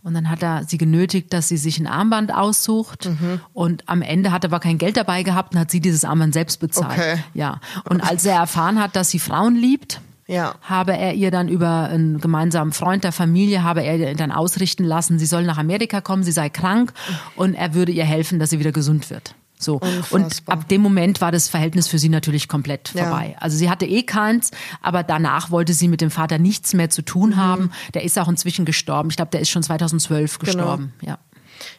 [0.05, 3.07] und dann hat er sie genötigt, dass sie sich ein Armband aussucht.
[3.07, 3.40] Mhm.
[3.55, 6.35] Und am Ende hat er aber kein Geld dabei gehabt und hat sie dieses Armband
[6.35, 6.99] selbst bezahlt.
[6.99, 7.17] Okay.
[7.33, 7.59] Ja.
[7.88, 10.57] Und als er erfahren hat, dass sie Frauen liebt, ja.
[10.61, 14.85] habe er ihr dann über einen gemeinsamen Freund der Familie, habe er ihr dann ausrichten
[14.85, 16.93] lassen, sie soll nach Amerika kommen, sie sei krank
[17.35, 19.35] und er würde ihr helfen, dass sie wieder gesund wird.
[19.64, 19.81] So.
[20.11, 23.31] Und ab dem Moment war das Verhältnis für sie natürlich komplett vorbei.
[23.33, 23.38] Ja.
[23.40, 24.50] Also sie hatte eh keins,
[24.83, 27.37] aber danach wollte sie mit dem Vater nichts mehr zu tun mhm.
[27.37, 27.70] haben.
[27.94, 29.11] Der ist auch inzwischen gestorben.
[29.11, 30.53] Ich glaube, der ist schon 2012 genau.
[30.53, 30.92] gestorben.
[31.00, 31.12] Genau.
[31.12, 31.18] Ja.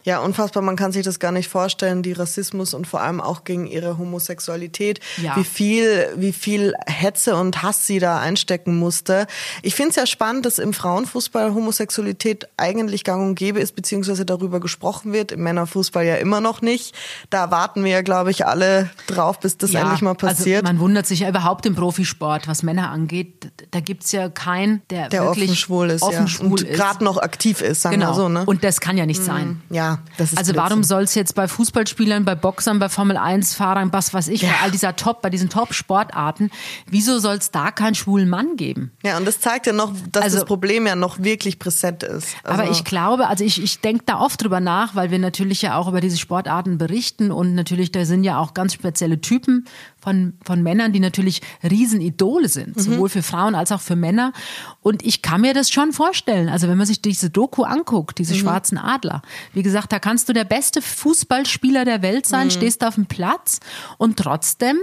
[0.05, 0.61] Ja, unfassbar.
[0.61, 3.97] Man kann sich das gar nicht vorstellen, die Rassismus und vor allem auch gegen ihre
[3.97, 5.35] Homosexualität, ja.
[5.35, 9.25] wie viel, wie viel Hetze und Hass sie da einstecken musste.
[9.63, 14.27] Ich finde es ja spannend, dass im Frauenfußball Homosexualität eigentlich gang und gäbe ist, beziehungsweise
[14.27, 15.31] darüber gesprochen wird.
[15.31, 16.93] Im Männerfußball ja immer noch nicht.
[17.31, 20.65] Da warten wir ja, glaube ich, alle drauf, bis das ja, endlich mal also passiert.
[20.65, 23.51] Also man wundert sich ja überhaupt im Profisport, was Männer angeht.
[23.71, 26.27] Da gibt's ja keinen, der, der wirklich offen schwul ist, offen ja.
[26.27, 28.11] schwul und gerade noch aktiv ist, sagen genau.
[28.11, 28.29] wir so.
[28.29, 28.43] Ne?
[28.45, 29.25] Und das kann ja nicht mhm.
[29.25, 29.61] sein.
[29.71, 30.69] Ja, das ist Also Blödsinn.
[30.69, 34.41] warum soll es jetzt bei Fußballspielern, bei Boxern, bei Formel 1 Fahrern, was weiß ich,
[34.41, 34.49] ja.
[34.49, 36.51] bei all dieser Top, bei diesen Top-Sportarten,
[36.87, 38.91] wieso soll es da keinen schwulen Mann geben?
[39.03, 42.35] Ja, und das zeigt ja noch, dass also, das Problem ja noch wirklich präsent ist.
[42.43, 45.61] Also aber ich glaube, also ich, ich denke da oft drüber nach, weil wir natürlich
[45.61, 49.65] ja auch über diese Sportarten berichten und natürlich da sind ja auch ganz spezielle Typen
[50.05, 52.79] von, von Männern, die natürlich Riesenidole sind, mhm.
[52.79, 54.33] sowohl für Frauen als auch für Männer.
[54.81, 56.47] Und ich kann mir das schon vorstellen.
[56.47, 58.39] Also wenn man sich diese Doku anguckt, diese mhm.
[58.39, 62.51] schwarzen Adler, wie gesagt, da kannst du der beste Fußballspieler der Welt sein, mhm.
[62.51, 63.59] stehst auf dem Platz
[63.97, 64.77] und trotzdem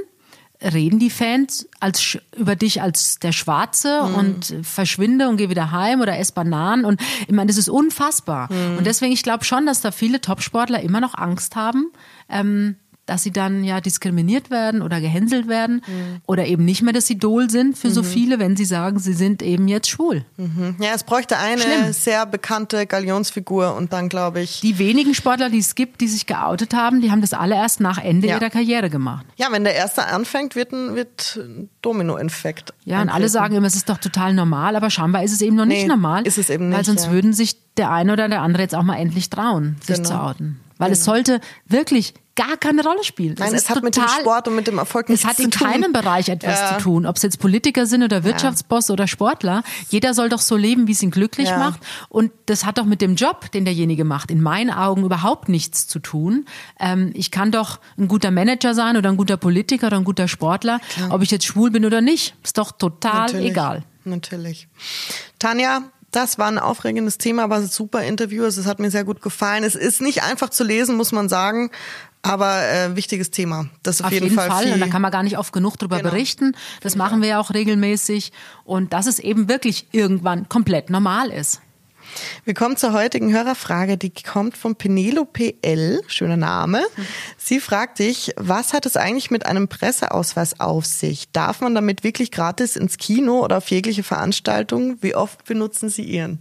[0.61, 4.15] reden die Fans als, über dich als der Schwarze mhm.
[4.15, 6.85] und verschwinde und geh wieder heim oder ess Bananen.
[6.85, 8.53] Und ich meine, das ist unfassbar.
[8.53, 8.79] Mhm.
[8.79, 11.93] Und deswegen, ich glaube schon, dass da viele Topsportler immer noch Angst haben,
[12.29, 16.21] ähm, dass sie dann ja diskriminiert werden oder gehänselt werden mhm.
[16.27, 17.93] oder eben nicht mehr das Idol sind für mhm.
[17.93, 20.25] so viele, wenn sie sagen, sie sind eben jetzt schwul.
[20.37, 20.77] Mhm.
[20.79, 21.93] Ja, es bräuchte eine Schlimm.
[21.93, 24.61] sehr bekannte Galionsfigur und dann glaube ich.
[24.61, 27.81] Die wenigen Sportler, die es gibt, die sich geoutet haben, die haben das alle erst
[27.81, 28.37] nach Ende ja.
[28.37, 29.27] ihrer Karriere gemacht.
[29.37, 31.41] Ja, wenn der erste anfängt, wird ein, wird
[31.83, 32.73] Dominoeffekt.
[32.85, 33.09] Ja, eintreten.
[33.09, 35.67] und alle sagen immer, es ist doch total normal, aber scheinbar ist es eben noch
[35.67, 36.25] nicht nee, normal.
[36.25, 36.79] Ist es eben nicht.
[36.79, 37.13] Weil sonst ja.
[37.13, 40.09] würden sich der eine oder der andere jetzt auch mal endlich trauen, sich genau.
[40.09, 40.61] zu outen.
[40.83, 40.99] Weil genau.
[40.99, 43.37] es sollte wirklich gar keine Rolle spielen.
[43.39, 45.49] Nein, es hat total, mit dem Sport und mit dem Erfolg nichts zu tun.
[45.49, 46.77] Es hat in keinem Bereich etwas ja.
[46.77, 47.07] zu tun.
[47.07, 48.95] Ob es jetzt Politiker sind oder Wirtschaftsboss ja.
[48.95, 49.63] oder Sportler.
[49.91, 51.59] Jeder soll doch so leben, wie es ihn glücklich ja.
[51.59, 51.81] macht.
[52.09, 55.87] Und das hat doch mit dem Job, den derjenige macht, in meinen Augen überhaupt nichts
[55.87, 56.47] zu tun.
[56.81, 60.27] Ähm, ich kann doch ein guter Manager sein oder ein guter Politiker oder ein guter
[60.27, 60.81] Sportler.
[60.95, 61.13] Klar.
[61.13, 63.51] Ob ich jetzt schwul bin oder nicht, ist doch total Natürlich.
[63.51, 63.83] egal.
[64.05, 64.69] Natürlich.
[65.39, 68.45] Tanja, das war ein aufregendes Thema, war ein super Interview.
[68.45, 69.65] Also es hat mir sehr gut gefallen.
[69.65, 71.71] Es ist nicht einfach zu lesen, muss man sagen.
[72.23, 73.67] Aber äh, wichtiges Thema.
[73.83, 74.49] Das auf, auf jeden, jeden Fall.
[74.49, 74.73] Fall.
[74.73, 76.11] Und da kann man gar nicht oft genug drüber genau.
[76.11, 76.55] berichten.
[76.81, 77.05] Das genau.
[77.05, 78.31] machen wir ja auch regelmäßig.
[78.65, 81.61] Und dass es eben wirklich irgendwann komplett normal ist.
[82.45, 86.01] Wir kommen zur heutigen Hörerfrage, die kommt von Penelope L.
[86.07, 86.83] Schöner Name.
[87.37, 91.31] Sie fragt dich, was hat es eigentlich mit einem Presseausweis auf sich?
[91.33, 94.99] Darf man damit wirklich gratis ins Kino oder auf jegliche Veranstaltung?
[95.01, 96.39] Wie oft benutzen Sie Ihren?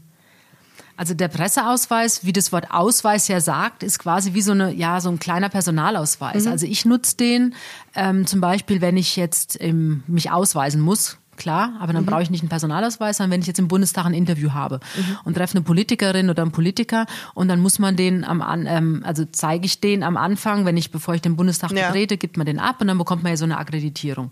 [1.01, 5.01] Also der Presseausweis, wie das Wort Ausweis ja sagt, ist quasi wie so eine, ja,
[5.01, 6.45] so ein kleiner Personalausweis.
[6.45, 6.51] Mhm.
[6.51, 7.55] Also ich nutze den
[7.95, 12.07] ähm, zum Beispiel, wenn ich jetzt ähm, mich ausweisen muss, klar, aber dann mhm.
[12.07, 15.17] brauche ich nicht einen Personalausweis, sondern wenn ich jetzt im Bundestag ein Interview habe mhm.
[15.23, 19.25] und treffe eine Politikerin oder einen Politiker und dann muss man den am ähm, also
[19.31, 21.87] zeige ich den am Anfang, wenn ich bevor ich den Bundestag ja.
[21.87, 24.31] betrete, gibt man den ab und dann bekommt man ja so eine Akkreditierung.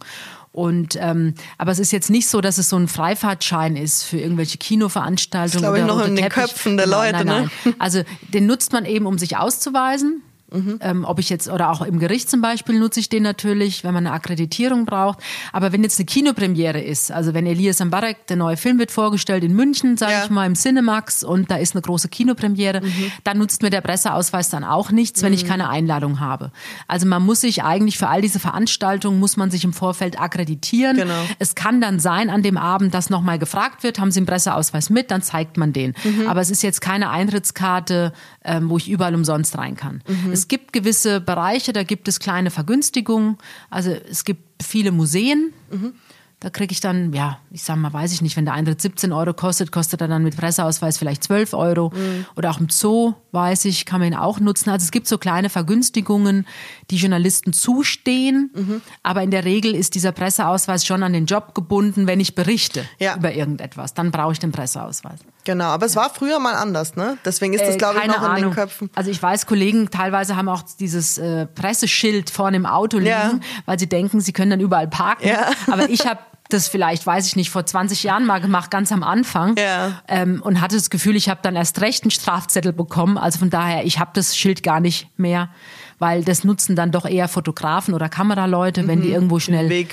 [0.52, 4.20] Und ähm, aber es ist jetzt nicht so, dass es so ein Freifahrtschein ist für
[4.20, 5.64] irgendwelche Kinoveranstaltungen.
[5.64, 7.26] Das glaube ich noch in den Köpfen der Leute.
[7.26, 7.52] Nein, nein.
[7.66, 7.74] Ne?
[7.80, 10.22] Also den nutzt man eben, um sich auszuweisen.
[10.52, 10.80] Mhm.
[10.82, 13.94] Ähm, ob ich jetzt, oder auch im Gericht zum Beispiel nutze ich den natürlich, wenn
[13.94, 15.20] man eine Akkreditierung braucht.
[15.54, 19.44] Aber wenn jetzt eine Kinopremiere ist, also wenn Elias Mbarek, der neue Film wird vorgestellt
[19.44, 20.24] in München, sage ja.
[20.24, 23.12] ich mal, im Cinemax und da ist eine große Kinopremiere, mhm.
[23.24, 25.36] dann nutzt mir der Presseausweis dann auch nichts, wenn mhm.
[25.36, 26.52] ich keine Einladung habe.
[26.88, 30.98] Also man muss sich eigentlich für all diese Veranstaltungen, muss man sich im Vorfeld akkreditieren.
[30.98, 31.14] Genau.
[31.38, 34.90] Es kann dann sein an dem Abend, dass nochmal gefragt wird, haben Sie einen Presseausweis
[34.90, 35.94] mit, dann zeigt man den.
[36.04, 36.28] Mhm.
[36.28, 40.02] Aber es ist jetzt keine Eintrittskarte, ähm, wo ich überall umsonst rein kann.
[40.40, 43.38] Es gibt gewisse Bereiche, da gibt es kleine Vergünstigungen.
[43.70, 45.52] Also es gibt viele Museen.
[45.70, 45.94] Mhm.
[46.40, 49.12] Da kriege ich dann, ja, ich sag mal, weiß ich nicht, wenn der Eintritt 17
[49.12, 51.90] Euro kostet, kostet er dann mit Presseausweis vielleicht 12 Euro.
[51.94, 52.26] Mhm.
[52.38, 54.70] Oder auch im Zoo, weiß ich, kann man ihn auch nutzen.
[54.70, 56.48] Also es gibt so kleine Vergünstigungen,
[56.90, 58.52] die Journalisten zustehen.
[58.56, 58.82] Mhm.
[59.04, 62.86] Aber in der Regel ist dieser Presseausweis schon an den Job gebunden, wenn ich berichte
[63.00, 63.18] ja.
[63.18, 63.94] über irgendetwas.
[63.94, 65.20] Dann brauche ich den Presseausweis.
[65.50, 67.18] Genau, aber es war früher mal anders, ne?
[67.26, 68.38] Deswegen ist das, äh, glaube ich, noch Ahnung.
[68.38, 68.92] in den Köpfen.
[68.94, 73.40] Also ich weiß, Kollegen teilweise haben auch dieses äh, Presseschild vorne im Auto liegen, ja.
[73.66, 75.28] weil sie denken, sie können dann überall parken.
[75.28, 75.50] Ja.
[75.72, 79.02] Aber ich habe das vielleicht, weiß ich nicht, vor 20 Jahren mal gemacht, ganz am
[79.02, 79.56] Anfang.
[79.58, 80.04] Ja.
[80.08, 83.18] Ähm, und hatte das Gefühl, ich habe dann erst recht einen Strafzettel bekommen.
[83.18, 85.50] Also von daher, ich habe das Schild gar nicht mehr,
[85.98, 89.04] weil das nutzen dann doch eher Fotografen oder Kameraleute, wenn mhm.
[89.04, 89.88] die irgendwo schnell,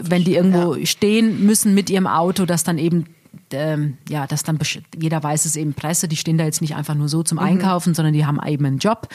[0.00, 0.86] wenn die irgendwo ja.
[0.86, 3.04] stehen müssen mit ihrem Auto, dass dann eben
[3.52, 4.58] ähm, ja, dass dann
[4.96, 7.44] jeder weiß es eben Presse, die stehen da jetzt nicht einfach nur so zum mhm.
[7.44, 7.94] Einkaufen, mhm.
[7.94, 9.08] sondern die haben eben einen Job.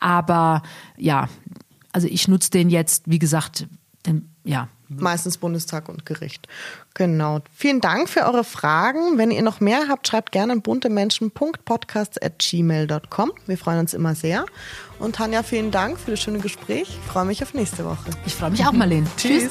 [0.00, 0.62] Aber
[0.96, 1.28] ja,
[1.92, 3.66] also ich nutze den jetzt, wie gesagt,
[4.06, 6.48] den, ja, Meistens Bundestag und Gericht.
[6.94, 7.38] Genau.
[7.54, 9.18] Vielen Dank für eure Fragen.
[9.18, 13.32] Wenn ihr noch mehr habt, schreibt gerne an buntemenschen.podcast.gmail.com.
[13.46, 14.44] Wir freuen uns immer sehr.
[14.98, 16.88] Und Tanja, vielen Dank für das schöne Gespräch.
[16.88, 18.10] Ich freue mich auf nächste Woche.
[18.26, 19.06] Ich freue mich auch, Marlene.
[19.16, 19.48] Tschüss.